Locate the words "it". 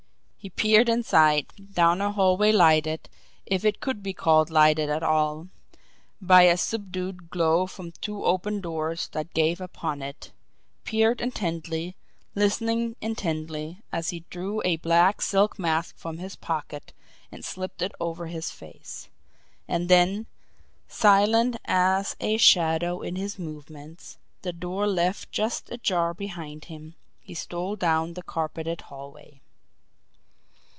3.63-3.79, 10.01-10.31, 17.83-17.91